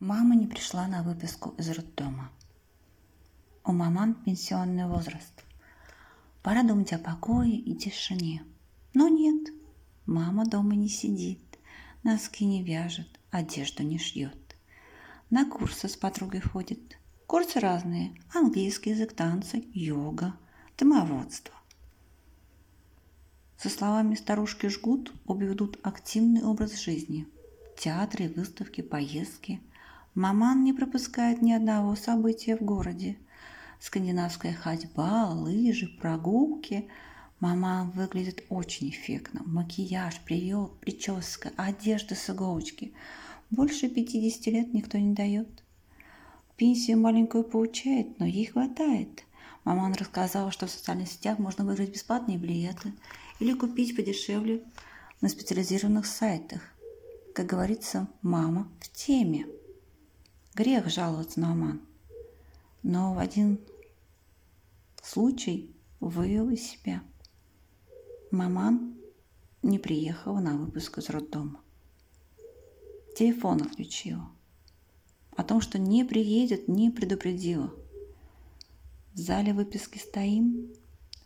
[0.00, 2.30] Мама не пришла на выписку из роддома.
[3.64, 5.44] У маман пенсионный возраст.
[6.40, 8.44] Пора думать о покое и тишине.
[8.94, 9.52] Но нет,
[10.06, 11.40] мама дома не сидит,
[12.04, 14.56] носки не вяжет, одежду не шьет.
[15.30, 16.96] На курсы с подругой ходит.
[17.26, 18.14] Курсы разные.
[18.32, 20.36] Английский язык, танцы, йога,
[20.78, 21.54] домоводство.
[23.56, 27.26] Со словами старушки жгут, обе ведут активный образ жизни.
[27.76, 29.60] Театры, выставки, поездки–
[30.18, 33.16] Маман не пропускает ни одного события в городе.
[33.78, 36.88] Скандинавская ходьба, лыжи, прогулки.
[37.38, 39.42] Маман выглядит очень эффектно.
[39.46, 42.92] Макияж, привет, прическа, одежда с иголочки.
[43.50, 45.62] Больше 50 лет никто не дает.
[46.56, 49.22] Пенсию маленькую получает, но ей хватает.
[49.62, 52.92] Маман рассказала, что в социальных сетях можно выиграть бесплатные билеты
[53.38, 54.64] или купить подешевле
[55.20, 56.62] на специализированных сайтах.
[57.36, 59.46] Как говорится, мама в теме.
[60.54, 61.80] Грех жаловаться на Оман.
[62.82, 63.60] Но в один
[65.02, 67.02] случай вывел из себя.
[68.30, 68.94] Маман
[69.62, 71.60] не приехала на выпуск из роддома.
[73.16, 74.30] Телефон отключила.
[75.36, 77.72] О том, что не приедет, не предупредила.
[79.12, 80.72] В зале выписки стоим,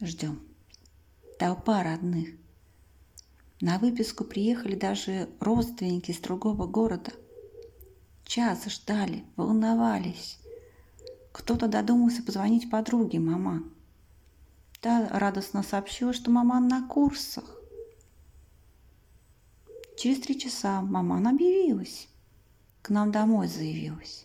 [0.01, 0.41] ждем.
[1.39, 2.29] Толпа родных.
[3.61, 7.13] На выписку приехали даже родственники из другого города.
[8.35, 10.39] Час ждали, волновались.
[11.33, 13.63] Кто-то додумался позвонить подруге мама.
[14.81, 17.45] Та радостно сообщила, что мама на курсах.
[19.99, 22.09] Через три часа мама объявилась.
[22.81, 24.25] К нам домой заявилась.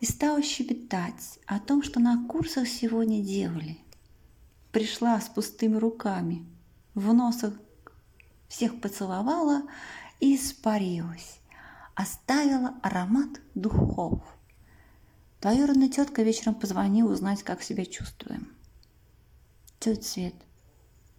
[0.00, 3.78] И стала щебетать о том, что на курсах сегодня делали.
[4.70, 6.44] Пришла с пустыми руками,
[6.94, 7.54] в носах
[8.48, 9.62] всех поцеловала
[10.20, 11.39] и испарилась
[11.94, 14.22] оставила аромат духов.
[15.40, 18.52] Двоюродная тетка вечером позвонила узнать, как себя чувствуем.
[19.78, 20.34] Тетя Свет,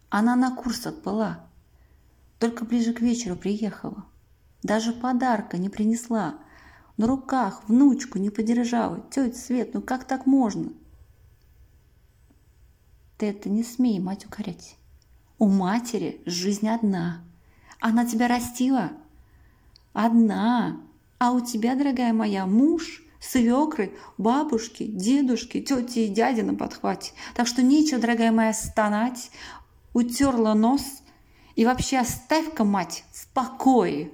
[0.10, 1.48] она на курсах была,
[2.38, 4.06] только ближе к вечеру приехала.
[4.64, 6.36] Даже подарка не принесла.
[6.98, 9.04] На руках внучку не подержала.
[9.10, 10.72] Тетя Свет, ну как так можно?
[13.18, 14.76] Ты это не смей, мать, укорять.
[15.40, 17.24] У матери жизнь одна.
[17.80, 18.92] Она тебя растила,
[19.94, 20.82] Одна.
[21.20, 27.14] А у тебя, дорогая моя, муж, свекры, бабушки, дедушки, тети и дяди на подхвате.
[27.36, 29.32] Так что нечего, дорогая моя, стонать.
[29.94, 31.04] Утерла нос.
[31.56, 34.12] И вообще оставь-ка, мать, в покое.